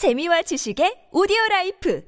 재미와 0.00 0.40
지식의 0.40 1.08
오디오 1.12 1.36
라이프 1.50 2.02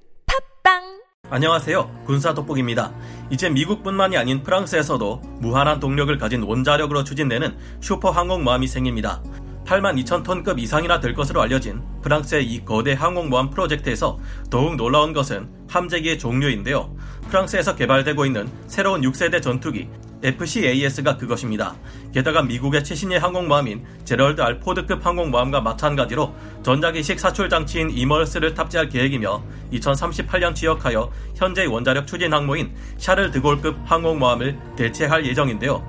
팟빵 0.62 1.02
안녕하세요. 1.28 2.04
군사 2.06 2.32
돋보기입니다. 2.32 2.90
이제 3.28 3.50
미국뿐만이 3.50 4.16
아닌 4.16 4.42
프랑스에서도 4.42 5.20
무한한 5.40 5.78
동력을 5.78 6.16
가진 6.16 6.42
원자력으로 6.42 7.04
추진되는 7.04 7.54
슈퍼 7.82 8.08
항공모함이 8.08 8.66
생깁니다. 8.66 9.22
8만 9.66 10.02
2천 10.02 10.24
톤급 10.24 10.58
이상이나 10.58 11.00
될 11.00 11.12
것으로 11.12 11.42
알려진 11.42 11.82
프랑스의 12.00 12.46
이 12.46 12.64
거대 12.64 12.94
항공모함 12.94 13.50
프로젝트에서 13.50 14.18
더욱 14.48 14.76
놀라운 14.76 15.12
것은 15.12 15.50
함재기의 15.68 16.18
종류인데요. 16.18 16.96
프랑스에서 17.28 17.76
개발되고 17.76 18.24
있는 18.24 18.50
새로운 18.68 19.02
6세대 19.02 19.42
전투기 19.42 19.90
FCAS가 20.22 21.16
그것입니다. 21.16 21.74
게다가 22.12 22.42
미국의 22.42 22.84
최신의 22.84 23.18
항공모함인 23.18 23.84
제럴드 24.04 24.40
R 24.40 24.60
포드급 24.60 25.04
항공모함과 25.04 25.60
마찬가지로 25.60 26.34
전자기식 26.62 27.18
사출 27.18 27.48
장치인 27.48 27.90
EMALS를 27.90 28.54
탑재할 28.54 28.88
계획이며 28.88 29.42
2038년 29.72 30.54
취역하여 30.54 31.10
현재 31.34 31.64
원자력 31.64 32.06
추진 32.06 32.32
항모인 32.32 32.72
샤를 32.98 33.30
드골급 33.30 33.76
항공모함을 33.84 34.58
대체할 34.76 35.26
예정인데요. 35.26 35.82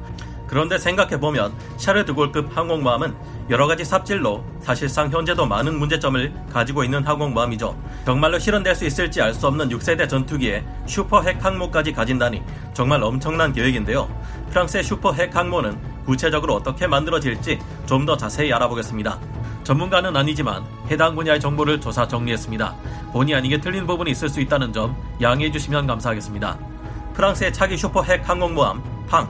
그런데 0.48 0.78
생각해보면 0.78 1.54
샤를 1.78 2.05
드골급 2.06 2.56
항공모함은 2.56 3.16
여러 3.50 3.68
가지 3.68 3.84
삽질로 3.84 4.44
사실상 4.62 5.12
현재도 5.12 5.46
많은 5.46 5.78
문제점을 5.78 6.34
가지고 6.52 6.84
있는 6.84 7.06
항공모함이죠. 7.06 7.76
정말로 8.06 8.40
실현될 8.40 8.74
수 8.76 8.86
있을지 8.86 9.22
알 9.22 9.34
수 9.34 9.48
없는 9.48 9.70
6세대 9.70 10.08
전투기에 10.08 10.64
슈퍼 10.86 11.22
핵 11.22 11.44
항모까지 11.44 11.92
가진다니 11.92 12.42
정말 12.74 13.04
엄청난 13.04 13.52
계획인데요. 13.52 14.08
프랑스의 14.52 14.84
슈퍼 14.84 15.12
핵 15.12 15.36
항모는 15.36 15.78
구체적으로 16.06 16.56
어떻게 16.56 16.88
만들어질지 16.88 17.60
좀 17.86 18.06
더 18.06 18.16
자세히 18.18 18.52
알아보겠습니다. 18.54 19.18
전문가는 19.64 20.16
아니지만 20.16 20.64
해당 20.92 21.16
분야의 21.16 21.40
정보를 21.40 21.80
조사 21.82 22.08
정리했습니다. 22.08 22.76
본의 23.14 23.36
아니게 23.36 23.60
틀린 23.62 23.88
부분이 23.88 24.12
있을 24.12 24.28
수 24.30 24.40
있다는 24.42 24.72
점 24.73 24.96
양해해 25.22 25.52
주시면 25.52 25.88
감사하겠습니다. 25.88 26.58
프랑스의 27.14 27.54
차기 27.54 27.78
슈퍼 27.78 28.04
핵 28.04 28.28
항공모함 28.28 28.84
팡 29.08 29.28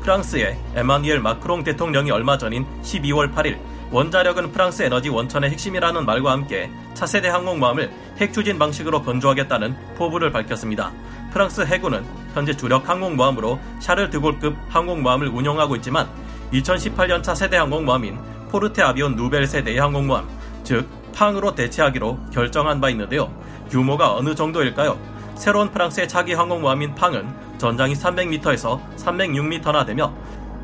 프랑스의 0.00 0.58
에마니엘 0.74 1.20
마크롱 1.20 1.64
대통령이 1.64 2.10
얼마 2.10 2.38
전인 2.38 2.66
12월 2.82 3.34
8일 3.34 3.58
원자력은 3.90 4.52
프랑스 4.52 4.82
에너지 4.82 5.08
원천의 5.08 5.50
핵심이라는 5.50 6.06
말과 6.06 6.32
함께 6.32 6.70
차세대 6.94 7.28
항공모함을 7.28 7.90
핵 8.18 8.32
추진 8.32 8.58
방식으로 8.58 9.02
건조하겠다는 9.02 9.76
포부를 9.96 10.30
밝혔습니다. 10.30 10.92
프랑스 11.32 11.62
해군은 11.62 12.04
현재 12.34 12.56
주력 12.56 12.88
항공모함으로 12.88 13.58
샤를 13.80 14.10
드골급 14.10 14.56
항공모함을 14.68 15.28
운용하고 15.28 15.76
있지만 15.76 16.08
2018년 16.52 17.22
차세대 17.22 17.56
항공모함인 17.56 18.18
포르테 18.50 18.82
아비온 18.82 19.16
누벨 19.16 19.46
세대의 19.46 19.78
항공모함, 19.78 20.28
즉 20.64 20.88
팡으로 21.14 21.54
대체하기로 21.54 22.18
결정한 22.32 22.80
바 22.80 22.90
있는데요. 22.90 23.32
규모가 23.70 24.14
어느 24.14 24.34
정도일까요? 24.34 24.98
새로운 25.34 25.70
프랑스의 25.70 26.08
차기 26.08 26.34
항공모함인 26.34 26.94
팡은 26.94 27.49
전장이 27.60 27.92
300m에서 27.92 28.80
306m나 28.96 29.86
되며 29.86 30.12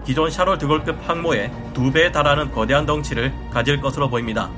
기존 0.05 0.31
샤롤 0.31 0.57
드골급 0.57 0.99
항모의 1.07 1.53
두 1.75 1.93
배에 1.93 2.11
달하는 2.11 2.51
거대한 2.51 2.87
덩치를 2.87 3.33
가질 3.51 3.81
것으로 3.81 4.09
보입니다. 4.09 4.51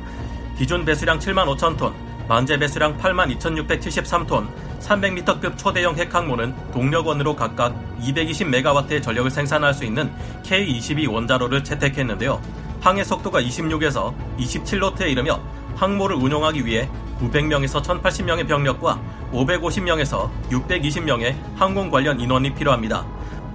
기존 0.56 0.84
배수량 0.84 1.18
7만 1.18 1.46
5천 1.56 1.76
톤, 1.76 1.92
만재 2.28 2.58
배수량 2.58 2.96
8만 2.98 3.36
2,673톤, 3.38 4.46
300m급 4.80 5.58
초대형 5.58 5.96
핵항모는 5.96 6.54
동력원으로 6.72 7.34
각각 7.34 7.74
220메가와트의 8.02 9.02
전력을 9.02 9.30
생산할 9.30 9.74
수 9.74 9.84
있는 9.84 10.12
K-22 10.44 11.10
원자로를 11.10 11.64
채택했는데요. 11.64 12.40
항해 12.80 13.02
속도가 13.02 13.42
26에서 13.42 14.14
27노트에 14.38 15.10
이르며 15.10 15.40
항모를 15.74 16.16
운용하기 16.16 16.64
위해 16.64 16.88
900명에서 17.20 17.82
1080명의 17.82 18.46
병력과 18.46 19.00
550명에서 19.32 20.30
620명의 20.50 21.34
항공 21.56 21.90
관련 21.90 22.20
인원이 22.20 22.54
필요합니다. 22.54 23.06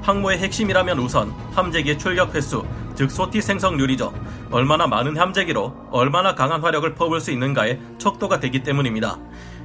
항모의 0.01 0.39
핵심이라면 0.39 0.99
우선 0.99 1.31
함재기의 1.53 1.97
출력 1.97 2.35
횟수, 2.35 2.65
즉 2.93 3.09
소티 3.09 3.41
생성률이죠. 3.41 4.13
얼마나 4.51 4.85
많은 4.85 5.17
함재기로 5.17 5.87
얼마나 5.91 6.35
강한 6.35 6.61
화력을 6.61 6.93
퍼부을 6.93 7.21
수 7.21 7.31
있는가의 7.31 7.79
척도가 7.97 8.39
되기 8.39 8.63
때문입니다. 8.63 9.17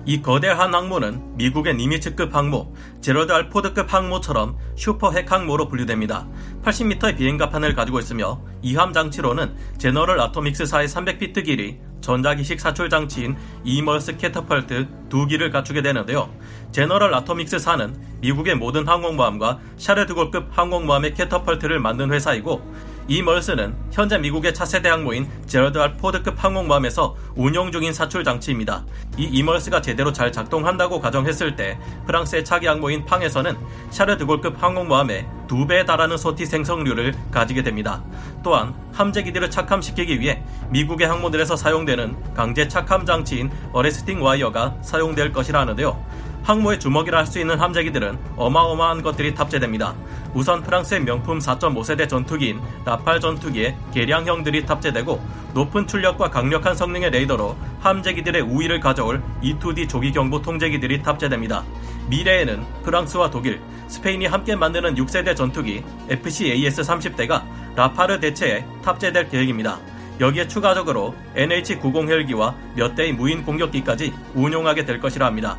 이 0.04 0.22
거대한 0.22 0.74
항모는 0.74 1.36
미국의 1.36 1.74
니미츠급 1.76 2.34
항모, 2.34 2.74
제럴드 3.00 3.32
R 3.32 3.38
포드급 3.38 3.92
항모처럼 3.92 4.56
슈퍼 4.76 5.10
핵 5.10 5.30
항모로 5.30 5.68
분류됩니다. 5.68 6.26
80m의 6.62 7.16
비행갑판을 7.16 7.74
가지고 7.74 7.98
있으며 7.98 8.40
이함 8.62 8.92
장치로는 8.92 9.54
제너럴 9.78 10.20
아토믹스사의 10.20 10.88
300피트 10.88 11.44
길이, 11.44 11.78
전자기식 12.00 12.60
사출 12.60 12.88
장치인 12.88 13.36
EMALS 13.64 14.16
캐터펄트 14.16 14.88
두 15.08 15.26
기를 15.26 15.50
갖추게 15.50 15.82
되는데요. 15.82 16.30
제너럴 16.72 17.14
아토믹스사는 17.14 17.96
미국의 18.20 18.54
모든 18.54 18.86
항공모함과 18.86 19.58
샤를 19.76 20.09
드골급 20.09 20.56
항공모함의 20.56 21.14
캐터펄트를 21.14 21.80
만든 21.80 22.12
회사이고 22.12 22.62
EMALS는 23.10 23.74
현재 23.90 24.18
미국의 24.18 24.52
차세대 24.52 24.86
항모인 24.90 25.26
제럴드 25.46 25.78
R 25.78 25.96
포드급 25.96 26.44
항공모함에서 26.44 27.16
운용 27.36 27.72
중인 27.72 27.94
사출 27.94 28.22
장치입니다. 28.22 28.84
이 29.16 29.24
EMALS가 29.24 29.80
제대로 29.80 30.12
잘 30.12 30.30
작동한다고 30.30 31.00
가정했을 31.00 31.56
때 31.56 31.78
프랑스의 32.06 32.44
차기 32.44 32.66
항모인 32.66 33.06
PANG에서는 33.06 33.56
샤를 33.88 34.19
드골급 34.19 34.62
항공모함의 34.62 35.26
두 35.48 35.66
배에 35.66 35.86
달하는 35.86 36.18
sortie 36.18 36.44
생성률을 36.44 37.14
가지게 37.30 37.62
됩니다. 37.62 38.04
또한 38.44 38.74
함재기들을 38.92 39.50
착함시키기 39.50 40.20
위해 40.20 40.44
미국의 40.68 41.06
항모들에서 41.08 41.56
사용되는 41.56 42.34
강제 42.34 42.68
착함 42.68 43.06
장치인 43.06 43.50
arresting 43.72 44.22
wire가 44.22 44.76
사용될 44.82 45.32
것이라 45.32 45.60
하는데요. 45.60 46.27
항모의 46.42 46.80
주먹이라 46.80 47.18
할 47.18 47.26
수 47.26 47.38
있는 47.38 47.60
함재기들은 47.60 48.18
어마어마한 48.36 49.02
것들이 49.02 49.34
탑재됩니다. 49.34 49.94
우선 50.32 50.62
프랑스의 50.62 51.02
명품 51.02 51.38
4.5세대 51.38 52.08
전투기인 52.08 52.60
라팔 52.84 53.20
전투기에 53.20 53.76
개량형들이 53.92 54.64
탑재되고 54.64 55.20
높은 55.54 55.86
출력과 55.86 56.30
강력한 56.30 56.74
성능의 56.74 57.10
레이더로 57.10 57.56
함재기들의 57.80 58.42
우위를 58.42 58.80
가져올 58.80 59.22
E2D 59.42 59.88
조기 59.88 60.12
경보 60.12 60.40
통제기들이 60.42 61.02
탑재됩니다. 61.02 61.64
미래에는 62.08 62.64
프랑스와 62.82 63.30
독일, 63.30 63.60
스페인이 63.88 64.26
함께 64.26 64.56
만드는 64.56 64.94
6세대 64.94 65.36
전투기 65.36 65.82
FCAS 66.08 66.82
30대가 66.82 67.42
라파르 67.74 68.20
대체에 68.20 68.64
탑재될 68.82 69.28
계획입니다. 69.28 69.78
여기에 70.20 70.48
추가적으로 70.48 71.14
NH-90 71.36 72.08
헬기와 72.08 72.54
몇 72.74 72.94
대의 72.94 73.12
무인 73.12 73.44
공격기까지 73.44 74.12
운용하게 74.34 74.84
될 74.84 74.98
것이라 74.98 75.26
합니다. 75.26 75.56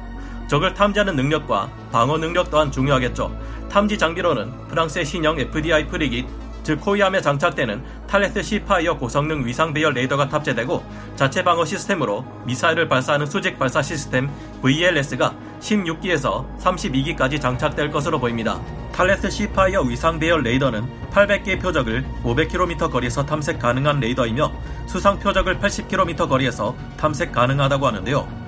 적을 0.49 0.73
탐지하는 0.73 1.15
능력과 1.15 1.69
방어 1.91 2.17
능력 2.17 2.49
또한 2.49 2.71
중요하겠죠. 2.71 3.31
탐지 3.69 3.99
장비로는 3.99 4.67
프랑스의 4.67 5.05
신형 5.05 5.39
FDI 5.39 5.87
프리깃, 5.87 6.25
즉 6.63 6.81
호위함에 6.81 7.21
장착되는 7.21 7.83
탈레스 8.07 8.41
Sea 8.41 8.65
Fire 8.65 8.97
고성능 8.97 9.45
위상 9.45 9.73
배열 9.73 9.93
레이더가 9.93 10.27
탑재되고 10.27 10.83
자체 11.15 11.43
방어 11.43 11.65
시스템으로 11.65 12.25
미사일을 12.45 12.89
발사하는 12.89 13.27
수직 13.27 13.59
발사 13.59 13.83
시스템 13.83 14.27
VLS가 14.63 15.35
16기에서 15.59 16.57
32기까지 16.57 17.39
장착될 17.39 17.91
것으로 17.91 18.19
보입니다. 18.19 18.59
탈레스 18.91 19.29
Sea 19.29 19.52
Fire 19.52 19.83
위상 19.83 20.17
배열 20.17 20.41
레이더는 20.41 21.09
800개의 21.11 21.61
표적을 21.61 22.03
500km 22.23 22.91
거리에서 22.91 23.23
탐색 23.23 23.59
가능한 23.59 23.99
레이더이며 23.99 24.51
수상 24.87 25.19
표적을 25.19 25.59
80km 25.59 26.27
거리에서 26.27 26.75
탐색 26.97 27.31
가능하다고 27.31 27.85
하는데요. 27.85 28.38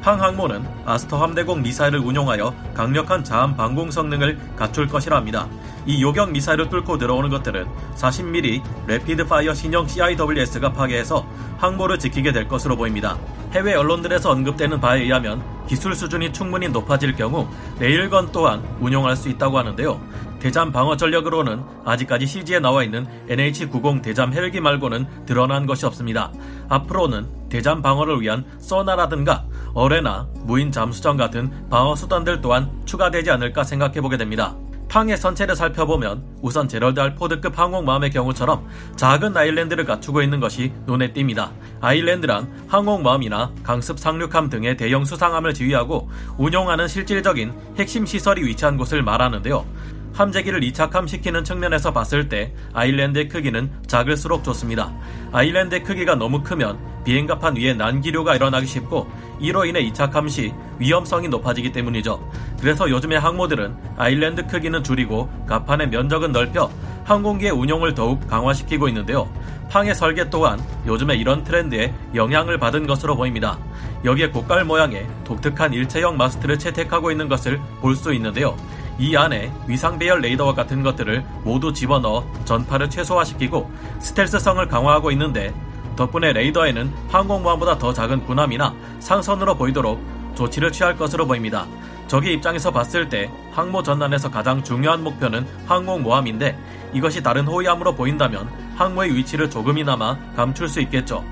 PANG 0.00 0.19
항모는 0.19 0.66
아스터 0.86 1.18
함대공 1.22 1.62
미사일을 1.62 1.98
운용하여 1.98 2.54
강력한 2.74 3.22
자함 3.22 3.56
방공 3.56 3.90
성능을 3.90 4.38
갖출 4.56 4.86
것이라 4.86 5.16
합니다. 5.16 5.46
이 5.86 6.02
요격 6.02 6.32
미사일을 6.32 6.68
뚫고 6.68 6.98
들어오는 6.98 7.28
것들은 7.28 7.66
40mm 7.96 8.62
RapidFire 8.86 9.54
신형 9.54 9.86
CIWS가 9.86 10.72
파괴해서 10.72 11.26
항모를 11.58 11.98
지키게 11.98 12.32
될 12.32 12.48
것으로 12.48 12.76
보입니다. 12.76 13.18
해외 13.52 13.74
언론들에서 13.74 14.30
언급되는 14.30 14.80
바에 14.80 15.02
의하면 15.02 15.42
기술 15.66 15.94
수준이 15.94 16.32
충분히 16.32 16.68
높아질 16.68 17.14
경우 17.16 17.48
레일건 17.78 18.32
또한 18.32 18.62
운용할 18.80 19.16
수 19.16 19.28
있다고 19.28 19.58
하는데요. 19.58 20.00
대잠 20.38 20.72
방어 20.72 20.96
전력으로는 20.96 21.62
아직까지 21.84 22.26
CG에 22.26 22.60
나와 22.60 22.82
있는 22.82 23.06
NH-90 23.28 24.00
대잠 24.02 24.32
헬기 24.32 24.60
말고는 24.60 25.26
드러난 25.26 25.66
것이 25.66 25.84
없습니다. 25.84 26.32
앞으로는 26.70 27.39
대잠 27.50 27.82
방어를 27.82 28.22
위한 28.22 28.46
써나라든가 28.58 29.44
어뢰나 29.74 30.28
무인 30.44 30.72
잠수정 30.72 31.18
같은 31.18 31.68
방어 31.68 31.94
수단들 31.94 32.40
또한 32.40 32.70
추가되지 32.86 33.30
않을까 33.30 33.64
생각해보게 33.64 34.16
됩니다. 34.16 34.56
팡의 34.90 35.16
선체를 35.16 35.54
살펴보면 35.54 36.24
우선 36.42 36.66
제럴드 36.66 36.98
알포드급 36.98 37.56
항공모함의 37.56 38.10
경우처럼 38.10 38.66
작은 38.96 39.36
아일랜드를 39.36 39.84
갖추고 39.84 40.20
있는 40.20 40.40
것이 40.40 40.72
눈에 40.86 41.12
띕니다. 41.12 41.50
아일랜드란 41.80 42.66
항공모함이나 42.66 43.52
강습 43.62 44.00
상륙함 44.00 44.50
등의 44.50 44.76
대형 44.76 45.04
수상함을 45.04 45.54
지휘하고 45.54 46.10
운용하는 46.38 46.88
실질적인 46.88 47.52
핵심 47.78 48.04
시설이 48.04 48.42
위치한 48.44 48.76
곳을 48.76 49.02
말하는데요. 49.04 49.64
함재기를 50.12 50.62
이착함시키는 50.64 51.44
측면에서 51.44 51.92
봤을 51.92 52.28
때 52.28 52.52
아일랜드의 52.72 53.28
크기는 53.28 53.70
작을수록 53.86 54.44
좋습니다. 54.44 54.92
아일랜드의 55.32 55.82
크기가 55.84 56.14
너무 56.14 56.42
크면 56.42 56.78
비행갑판 57.04 57.56
위에 57.56 57.74
난기류가 57.74 58.36
일어나기 58.36 58.66
쉽고 58.66 59.08
이로 59.40 59.64
인해 59.64 59.80
이착함 59.80 60.28
시 60.28 60.52
위험성이 60.78 61.28
높아지기 61.28 61.72
때문이죠. 61.72 62.30
그래서 62.60 62.90
요즘의 62.90 63.20
항모들은 63.20 63.74
아일랜드 63.96 64.46
크기는 64.46 64.82
줄이고 64.82 65.30
갑판의 65.46 65.88
면적은 65.88 66.32
넓혀 66.32 66.70
항공기의 67.04 67.52
운용을 67.52 67.94
더욱 67.94 68.26
강화시키고 68.28 68.88
있는데요. 68.88 69.32
팡의 69.70 69.94
설계 69.94 70.28
또한 70.28 70.60
요즘에 70.86 71.14
이런 71.16 71.44
트렌드에 71.44 71.94
영향을 72.14 72.58
받은 72.58 72.86
것으로 72.86 73.16
보입니다. 73.16 73.58
여기에 74.04 74.30
고깔 74.30 74.64
모양의 74.64 75.06
독특한 75.24 75.72
일체형 75.72 76.16
마스트를 76.16 76.58
채택하고 76.58 77.10
있는 77.10 77.28
것을 77.28 77.60
볼 77.80 77.94
수 77.94 78.12
있는데요. 78.14 78.56
이 79.00 79.16
안에 79.16 79.50
위상 79.66 79.98
배열 79.98 80.20
레이더와 80.20 80.52
같은 80.54 80.82
것들을 80.82 81.24
모두 81.42 81.72
집어넣어 81.72 82.22
전파를 82.44 82.90
최소화시키고 82.90 83.70
스텔스성을 83.98 84.68
강화하고 84.68 85.10
있는데 85.12 85.54
덕분에 85.96 86.34
레이더에는 86.34 86.92
항공모함보다 87.08 87.78
더 87.78 87.94
작은 87.94 88.26
군함이나 88.26 88.74
상선으로 88.98 89.54
보이도록 89.56 90.04
조치를 90.34 90.70
취할 90.70 90.98
것으로 90.98 91.26
보입니다. 91.26 91.66
적의 92.08 92.34
입장에서 92.34 92.70
봤을 92.70 93.08
때 93.08 93.30
항모 93.52 93.82
전단에서 93.82 94.30
가장 94.30 94.62
중요한 94.62 95.02
목표는 95.02 95.46
항공모함인데 95.64 96.58
이것이 96.92 97.22
다른 97.22 97.46
호위함으로 97.46 97.94
보인다면 97.94 98.50
항모의 98.76 99.16
위치를 99.16 99.48
조금이나마 99.48 100.18
감출 100.36 100.68
수 100.68 100.78
있겠죠. 100.82 101.24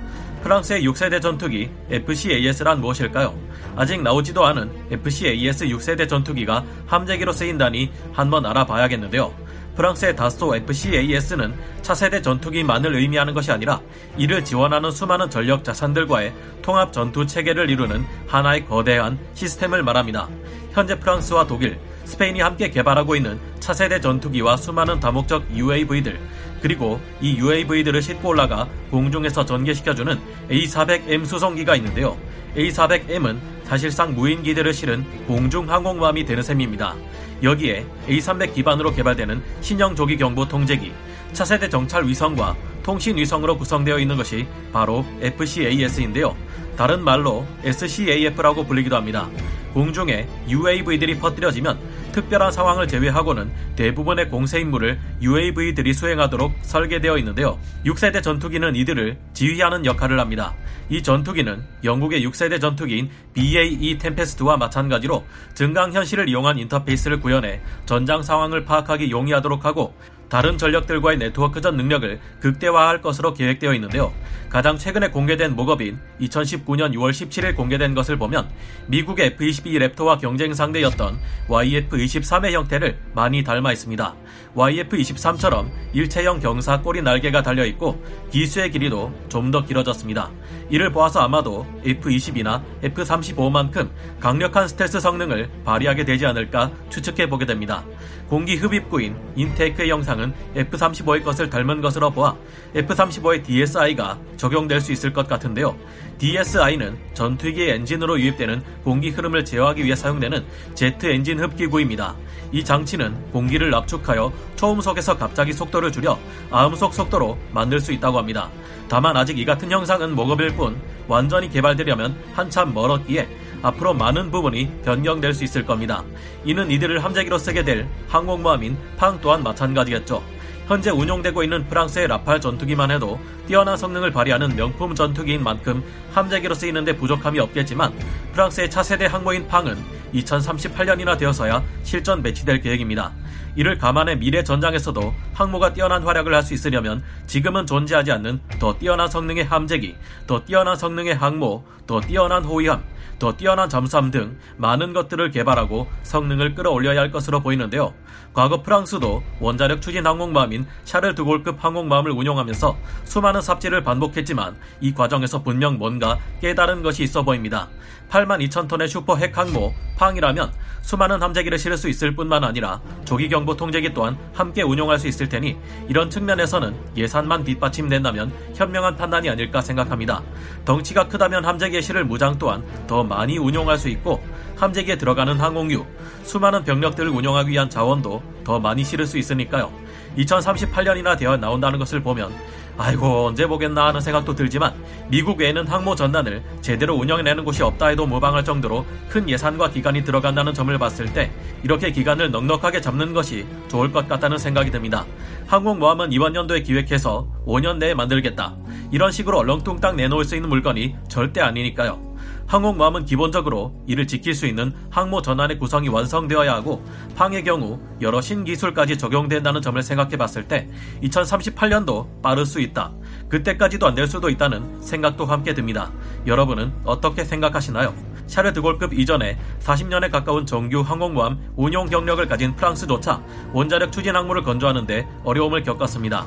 프랑스의 0.42 0.86
6세대 0.88 1.20
전투기 1.20 1.70
FCAS란 1.90 2.80
무엇일까요? 2.80 3.34
아직 3.78 4.02
나오지도 4.02 4.44
않은 4.44 4.68
FCAS 4.90 5.66
6세대 5.66 6.08
전투기가 6.08 6.64
함재기로 6.86 7.32
쓰인다니 7.32 7.92
한번 8.12 8.44
알아봐야겠는데요. 8.44 9.32
프랑스의 9.76 10.16
다소 10.16 10.56
FCAS는 10.56 11.54
차세대 11.82 12.20
전투기만을 12.20 12.96
의미하는 12.96 13.34
것이 13.34 13.52
아니라 13.52 13.80
이를 14.16 14.44
지원하는 14.44 14.90
수많은 14.90 15.30
전력 15.30 15.62
자산들과의 15.62 16.34
통합 16.60 16.92
전투 16.92 17.24
체계를 17.24 17.70
이루는 17.70 18.04
하나의 18.26 18.66
거대한 18.66 19.16
시스템을 19.34 19.84
말합니다. 19.84 20.28
현재 20.72 20.98
프랑스와 20.98 21.46
독일, 21.46 21.78
스페인이 22.04 22.40
함께 22.40 22.70
개발하고 22.70 23.14
있는 23.14 23.38
차세대 23.60 24.00
전투기와 24.00 24.56
수많은 24.56 24.98
다목적 24.98 25.44
UAV들, 25.54 26.18
그리고 26.60 27.00
이 27.20 27.36
UAV들을 27.36 28.02
싣고 28.02 28.30
올라가 28.30 28.68
공중에서 28.90 29.44
전개시켜주는 29.44 30.18
A400M 30.50 31.24
수송기가 31.24 31.76
있는데요. 31.76 32.16
A400M은 32.56 33.38
사실상 33.68 34.14
무인기들을 34.14 34.72
실은 34.72 35.04
공중 35.26 35.70
항공모함이 35.70 36.24
되는 36.24 36.42
셈입니다. 36.42 36.94
여기에 37.42 37.84
A300 38.08 38.54
기반으로 38.54 38.94
개발되는 38.94 39.42
신형 39.60 39.94
조기 39.94 40.16
경보 40.16 40.48
통제기, 40.48 40.92
차세대 41.32 41.68
정찰 41.68 42.06
위성과 42.06 42.56
통신 42.82 43.16
위성으로 43.16 43.58
구성되어 43.58 43.98
있는 43.98 44.16
것이 44.16 44.46
바로 44.72 45.04
FCAS인데요. 45.20 46.36
다른 46.76 47.02
말로 47.02 47.46
SCAF라고 47.64 48.64
불리기도 48.64 48.96
합니다. 48.96 49.28
공중에 49.74 50.26
UAV들이 50.48 51.18
퍼뜨려지면 51.18 51.78
특별한 52.12 52.50
상황을 52.50 52.88
제외하고는 52.88 53.52
대부분의 53.76 54.28
공세 54.28 54.60
임무를 54.60 54.98
UAV들이 55.20 55.92
수행하도록 55.92 56.52
설계되어 56.62 57.18
있는데요. 57.18 57.58
6세대 57.84 58.22
전투기는 58.22 58.74
이들을 58.74 59.18
지휘하는 59.34 59.84
역할을 59.84 60.18
합니다. 60.18 60.54
이 60.88 61.02
전투기는 61.02 61.62
영국의 61.84 62.26
6세대 62.26 62.60
전투기인 62.60 63.10
BAE 63.34 63.98
템페스트와 63.98 64.56
마찬가지로 64.56 65.24
증강현실을 65.54 66.28
이용한 66.28 66.58
인터페이스를 66.58 67.20
구현해 67.20 67.60
전장 67.84 68.22
상황을 68.22 68.64
파악하기 68.64 69.10
용이하도록 69.10 69.64
하고 69.64 69.94
다른 70.28 70.58
전력들과의 70.58 71.18
네트워크전 71.18 71.76
능력을 71.76 72.20
극대화할 72.40 73.00
것으로 73.00 73.34
계획되어 73.34 73.74
있는데요. 73.74 74.12
가장 74.50 74.78
최근에 74.78 75.10
공개된 75.10 75.54
목업인 75.56 75.98
2019년 76.20 76.94
6월 76.94 77.10
17일 77.10 77.54
공개된 77.56 77.94
것을 77.94 78.16
보면 78.16 78.48
미국의 78.86 79.26
F-22 79.38 79.94
랩터와 79.94 80.20
경쟁 80.20 80.54
상대였던 80.54 81.18
YF-23의 81.48 82.52
형태를 82.52 82.98
많이 83.14 83.42
닮아 83.44 83.72
있습니다. 83.72 84.14
YF-23처럼 84.54 85.70
일체형 85.92 86.40
경사 86.40 86.80
꼬리 86.80 87.02
날개가 87.02 87.42
달려 87.42 87.64
있고 87.66 88.02
기수의 88.30 88.70
길이도 88.70 89.12
좀 89.28 89.48
더 89.48 89.64
길어졌습니다. 89.64 90.30
이를 90.68 90.92
보아서 90.92 91.20
아마도 91.20 91.66
F-22나 91.82 92.62
F-35만큼 92.82 93.88
강력한 94.20 94.68
스텔스 94.68 95.00
성능을 95.00 95.48
발휘하게 95.64 96.04
되지 96.04 96.26
않을까 96.26 96.70
추측해 96.90 97.30
보게 97.30 97.46
됩니다. 97.46 97.82
공기 98.28 98.56
흡입구인 98.56 99.16
intake의 99.36 99.88
영상은 99.88 100.34
F-35의 100.54 101.24
것을 101.24 101.48
닮은 101.48 101.80
것으로 101.80 102.10
보아 102.10 102.36
F-35의 102.74 103.42
DSI가 103.44 104.18
적용될 104.36 104.80
수 104.80 104.92
있을 104.92 105.12
것 105.12 105.26
같은데요. 105.26 105.74
DSI는 106.18 106.98
전투기의 107.14 107.70
엔진으로 107.70 108.20
유입되는 108.20 108.62
공기 108.84 109.10
흐름을 109.10 109.44
제어하기 109.44 109.84
위해 109.84 109.94
사용되는 109.94 110.44
제트 110.74 111.06
엔진 111.06 111.40
흡기구입니다. 111.40 112.16
이 112.52 112.64
장치는 112.64 113.30
공기를 113.32 113.74
압축하여 113.74 114.32
초음속에서 114.56 115.16
갑자기 115.16 115.52
속도를 115.52 115.92
줄여 115.92 116.18
암속 116.50 116.92
속도로 116.92 117.38
만들 117.52 117.80
수 117.80 117.92
있다고 117.92 118.18
합니다. 118.18 118.50
다만 118.88 119.16
아직 119.16 119.38
이 119.38 119.44
같은 119.44 119.70
형상은 119.70 120.14
모급일 120.14 120.54
뿐 120.56 120.80
완전히 121.06 121.48
개발되려면 121.48 122.16
한참 122.34 122.74
멀었기에 122.74 123.28
앞으로 123.62 123.94
많은 123.94 124.30
부분이 124.30 124.82
변경될 124.84 125.34
수 125.34 125.44
있을 125.44 125.64
겁니다. 125.64 126.04
이는 126.44 126.70
이들을 126.70 127.02
함재기로 127.02 127.38
쓰게 127.38 127.64
될 127.64 127.88
항공모함인 128.08 128.76
팡 128.96 129.18
또한 129.20 129.42
마찬가지겠죠. 129.42 130.22
현재 130.68 130.90
운용되고 130.90 131.42
있는 131.42 131.66
프랑스의 131.66 132.08
라팔 132.08 132.42
전투기만 132.42 132.90
해도 132.90 133.18
뛰어난 133.46 133.78
성능을 133.78 134.10
발휘하는 134.12 134.54
명품 134.54 134.94
전투기인 134.94 135.42
만큼 135.42 135.82
함재기로 136.12 136.54
쓰이는데 136.54 136.94
부족함이 136.96 137.40
없겠지만 137.40 137.94
프랑스의 138.32 138.70
차세대 138.70 139.06
항모인 139.06 139.48
팡은 139.48 139.78
2038년이나 140.12 141.18
되어서야 141.18 141.62
실전 141.82 142.22
배치될 142.22 142.60
계획입니다. 142.60 143.12
이를 143.58 143.76
감안해 143.76 144.14
미래 144.14 144.44
전장에서도 144.44 145.12
항모가 145.34 145.72
뛰어난 145.72 146.04
활약을 146.04 146.32
할 146.32 146.44
수 146.44 146.54
있으려면 146.54 147.02
지금은 147.26 147.66
존재하지 147.66 148.12
않는 148.12 148.40
더 148.60 148.78
뛰어난 148.78 149.08
성능의 149.08 149.44
함재기, 149.46 149.96
더 150.28 150.44
뛰어난 150.44 150.76
성능의 150.76 151.16
항모, 151.16 151.64
더 151.88 152.00
뛰어난 152.00 152.44
호위함, 152.44 152.84
더 153.18 153.32
뛰어난 153.32 153.68
잠수함 153.68 154.12
등 154.12 154.38
많은 154.58 154.92
것들을 154.92 155.32
개발하고 155.32 155.88
성능을 156.04 156.54
끌어올려야 156.54 157.00
할 157.00 157.10
것으로 157.10 157.40
보이는데요. 157.40 157.92
과거 158.32 158.62
프랑스도 158.62 159.24
원자력 159.40 159.82
추진 159.82 160.06
항공모함인 160.06 160.66
샤를 160.84 161.16
드골급 161.16 161.62
항공모함을 161.62 162.12
운용하면서 162.12 162.76
수많은 163.04 163.40
삽질을 163.40 163.82
반복했지만 163.82 164.56
이 164.80 164.94
과정에서 164.94 165.42
분명 165.42 165.78
뭔가 165.78 166.18
깨달은 166.40 166.84
것이 166.84 167.02
있어 167.02 167.24
보입니다. 167.24 167.68
8만 168.10 168.46
2천 168.48 168.68
톤의 168.68 168.88
슈퍼 168.88 169.16
핵 169.16 169.36
항모 169.36 169.74
팡이라면 169.96 170.52
수많은 170.82 171.20
함재기를 171.20 171.58
실을 171.58 171.76
수 171.76 171.88
있을 171.88 172.14
뿐만 172.14 172.44
아니라 172.44 172.80
조기 173.04 173.28
경보 173.28 173.47
통제기 173.56 173.92
또한 173.94 174.16
함께 174.32 174.62
운용할 174.62 174.98
수 174.98 175.08
있을 175.08 175.28
테니 175.28 175.56
이런 175.88 176.10
측면에서는 176.10 176.74
예산만 176.96 177.44
뒷받침된다면 177.44 178.32
현명한 178.54 178.96
판단이 178.96 179.28
아닐까 179.28 179.60
생각합니다. 179.60 180.22
덩치가 180.64 181.08
크다면 181.08 181.44
함재기의 181.44 181.82
실을 181.82 182.04
무장 182.04 182.38
또한 182.38 182.62
더 182.86 183.02
많이 183.04 183.38
운용할 183.38 183.78
수 183.78 183.88
있고 183.88 184.22
함재기에 184.56 184.96
들어가는 184.96 185.38
항공유, 185.38 185.84
수많은 186.24 186.64
병력들을 186.64 187.08
운용하기 187.08 187.50
위한 187.50 187.70
자원도 187.70 188.22
더 188.44 188.58
많이 188.58 188.84
실을 188.84 189.06
수 189.06 189.18
있으니까요. 189.18 189.72
2038년이나 190.16 191.16
되어 191.16 191.36
나온다는 191.36 191.78
것을 191.78 192.02
보면 192.02 192.32
아이고 192.78 193.26
언제 193.26 193.46
보겠나 193.46 193.88
하는 193.88 194.00
생각도 194.00 194.36
들지만 194.36 194.72
미국 195.08 195.40
외에는 195.40 195.66
항모 195.66 195.96
전단을 195.96 196.42
제대로 196.62 196.94
운영해내는 196.94 197.44
곳이 197.44 197.64
없다 197.64 197.88
해도 197.88 198.06
무방할 198.06 198.44
정도로 198.44 198.86
큰 199.08 199.28
예산과 199.28 199.70
기간이 199.70 200.04
들어간다는 200.04 200.54
점을 200.54 200.76
봤을 200.78 201.12
때 201.12 201.30
이렇게 201.64 201.90
기간을 201.90 202.30
넉넉하게 202.30 202.80
잡는 202.80 203.12
것이 203.12 203.44
좋을 203.66 203.90
것 203.90 204.08
같다는 204.08 204.38
생각이 204.38 204.70
듭니다. 204.70 205.04
항공모함은 205.48 206.12
이번 206.12 206.36
연도에 206.36 206.62
기획해서 206.62 207.26
5년 207.46 207.78
내에 207.78 207.94
만들겠다. 207.94 208.54
이런 208.92 209.10
식으로 209.10 209.38
얼렁뚱땅 209.38 209.96
내놓을 209.96 210.24
수 210.24 210.36
있는 210.36 210.48
물건이 210.48 210.94
절대 211.08 211.40
아니니까요. 211.40 212.07
항공모함은 212.48 213.04
기본적으로 213.04 213.74
이를 213.86 214.06
지킬 214.06 214.34
수 214.34 214.46
있는 214.46 214.72
항모 214.90 215.20
전환의 215.20 215.58
구성이 215.58 215.88
완성되어야 215.88 216.50
하고 216.54 216.82
팡의 217.14 217.44
경우 217.44 217.78
여러 218.00 218.22
신기술까지 218.22 218.96
적용된다는 218.96 219.60
점을 219.60 219.80
생각해 219.82 220.16
봤을 220.16 220.48
때 220.48 220.66
2038년도 221.02 222.22
빠를 222.22 222.46
수 222.46 222.60
있다. 222.60 222.90
그때까지도 223.28 223.86
안 223.86 223.98
될 223.98 224.06
수도 224.06 224.30
있다는 224.30 224.80
생각도 224.80 225.26
함께 225.26 225.52
듭니다. 225.52 225.90
여러분은 226.24 226.72
어떻게 226.84 227.24
생각하시나요? 227.24 227.92
샤르 228.28 228.52
드골급 228.52 228.94
이전에 228.94 229.36
40년에 229.60 230.10
가까운 230.10 230.46
정규 230.46 230.80
항공모함 230.80 231.38
운용 231.56 231.86
경력을 231.86 232.24
가진 232.28 232.54
프랑스조차 232.54 233.20
원자력 233.52 233.90
추진 233.90 234.14
항모를 234.14 234.44
건조하는데 234.44 235.06
어려움을 235.24 235.64
겪었습니다. 235.64 236.26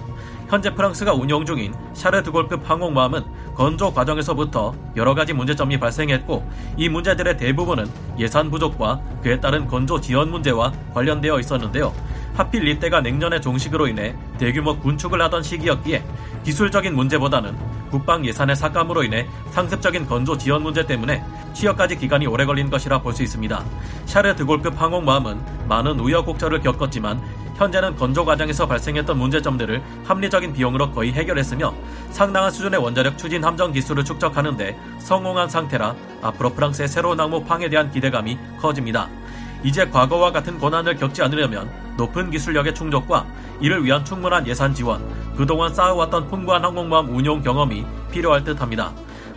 현재 0.51 0.75
프랑스가 0.75 1.13
운용 1.13 1.45
중인 1.45 1.73
샤르 1.93 2.21
드골급 2.23 2.69
항공모함은 2.69 3.23
건조 3.55 3.93
과정에서부터 3.93 4.75
여러 4.97 5.15
가지 5.15 5.31
문제점이 5.31 5.79
발생했고 5.79 6.45
이 6.75 6.89
문제들의 6.89 7.37
대부분은 7.37 7.89
예산 8.19 8.51
부족과 8.51 8.99
그에 9.23 9.39
따른 9.39 9.65
건조 9.65 10.01
지연 10.01 10.29
문제와 10.29 10.73
관련되어 10.93 11.39
있었는데요. 11.39 11.93
하필 12.33 12.67
이때가 12.67 12.99
냉전의 12.99 13.41
종식으로 13.41 13.87
인해 13.87 14.13
대규모 14.37 14.77
군축을 14.77 15.21
하던 15.21 15.41
시기였기에 15.41 16.03
기술적인 16.43 16.95
문제보다는 16.95 17.55
국방 17.89 18.25
예산의 18.25 18.57
삭감으로 18.57 19.03
인해 19.03 19.27
상습적인 19.51 20.05
건조 20.05 20.37
지원 20.37 20.63
문제 20.63 20.85
때문에 20.85 21.23
취역까지 21.53 21.97
기간이 21.97 22.27
오래 22.27 22.43
걸린 22.45 22.69
것이라 22.69 23.01
볼 23.01 23.13
수 23.13 23.23
있습니다. 23.23 23.63
샤르 24.05 24.35
드골급 24.35 24.81
항공모함은 24.81 25.39
많은 25.69 25.99
우여곡절을 25.99 26.59
겪었지만 26.59 27.21
현재는 27.57 27.95
건조 27.95 28.25
과정에서 28.25 28.67
발생했던 28.67 29.17
문제점들을 29.17 29.81
합리적인 30.05 30.53
비용으로 30.53 30.91
거의 30.91 31.11
해결했으며 31.13 31.73
상당한 32.09 32.51
수준의 32.51 32.81
원자력 32.81 33.17
추진 33.17 33.43
함정 33.43 33.71
기술을 33.71 34.03
축적하는데 34.03 34.77
성공한 34.99 35.49
상태라 35.49 35.95
앞으로 36.21 36.53
프랑스의 36.53 36.87
새로운 36.87 37.19
항모 37.19 37.43
팡에 37.43 37.69
대한 37.69 37.91
기대감이 37.91 38.37
커집니다. 38.59 39.09
이제 39.63 39.87
과거와 39.87 40.31
같은 40.31 40.57
고난을 40.57 40.95
겪지 40.95 41.21
않으려면 41.21 41.69
높은 41.97 42.31
기술력의 42.31 42.73
충족과 42.73 43.25
이를 43.59 43.83
위한 43.83 44.03
충분한 44.03 44.47
예산 44.47 44.73
지원, 44.73 45.01
그동안 45.35 45.73
쌓아왔던 45.73 46.29
풍부한 46.29 46.63
항공모함 46.63 47.15
운용 47.15 47.41
경험이 47.41 47.85
필요할 48.11 48.43
듯 48.43 48.59
합니다. 48.59 48.91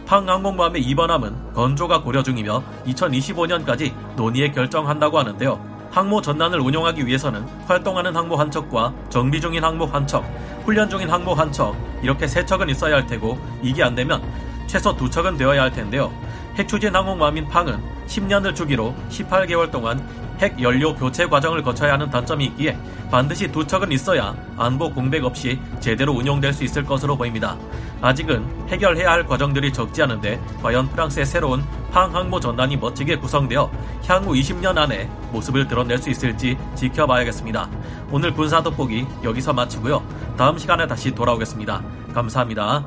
팡 0.07 0.29
항공모함의 0.29 0.83
이번함은 0.83 1.53
건조가 1.55 2.03
고려 2.03 2.23
중이며 2.23 2.63
2025년까지 2.87 3.93
논의에 4.17 4.51
결정한다고 4.51 5.19
하는데요. 5.19 5.74
항모 5.95 6.23
전단을 6.23 6.59
운용하기 6.59 7.07
위해서는 7.07 7.47
활동하는 7.69 8.17
항모 8.17 8.35
한 8.35 8.51
척과 8.51 8.93
정비 9.11 9.41
중인 9.41 9.63
항모 9.63 9.87
한 9.87 10.05
척, 10.09 10.25
훈련 10.65 10.91
중인 10.91 11.09
항모 11.09 11.35
한 11.35 11.53
척, 11.53 11.77
이렇게 12.03 12.27
세 12.27 12.45
척은 12.45 12.69
있어야 12.69 12.97
할 12.97 13.07
테고 13.07 13.39
이게 13.63 13.85
안 13.85 13.95
되면 13.95 14.21
최소 14.67 14.97
두 14.97 15.09
척은 15.09 15.37
되어야 15.37 15.63
할 15.63 15.73
텐데요. 15.73 16.13
핵추진 16.57 16.95
항공모함인 16.95 17.49
팡은 17.49 17.81
10년을 18.07 18.55
주기로 18.55 18.95
18개월 19.11 19.71
동안 19.71 20.05
핵 20.39 20.61
연료 20.61 20.95
교체 20.95 21.27
과정을 21.27 21.63
거쳐야 21.63 21.93
하는 21.95 22.11
단점이 22.11 22.45
있기에 22.47 22.77
반드시 23.11 23.51
두 23.51 23.67
척은 23.67 23.93
있어야 23.93 24.35
안보 24.57 24.91
공백 24.93 25.25
없이 25.25 25.61
제대로 25.81 26.13
운용될 26.13 26.53
수 26.53 26.65
있을 26.65 26.85
것으로 26.85 27.17
보입니다. 27.17 27.57
아직은 28.01 28.69
해결해야 28.69 29.11
할 29.11 29.27
과정들이 29.27 29.73
적지 29.73 30.03
않은데 30.03 30.41
과연 30.63 30.89
프랑스의 30.91 31.25
새로운 31.25 31.65
팡 31.93 32.15
항모 32.15 32.41
전단이 32.41 32.77
멋지게 32.77 33.17
구성되어 33.17 33.71
향후 34.07 34.33
20년 34.33 34.77
안에 34.77 35.09
모습을 35.31 35.69
드러낼 35.69 35.99
수 35.99 36.11
있을지 36.11 36.59
지켜봐야겠습니다. 36.75 37.69
오늘 38.11 38.35
군사 38.35 38.63
돋보기 38.63 39.07
여기서 39.23 39.53
마치고요. 39.53 40.03
다음 40.37 40.59
시간에 40.59 40.87
다시 40.87 41.15
돌아오겠습니다. 41.15 41.83
감사합니다. 42.13 42.85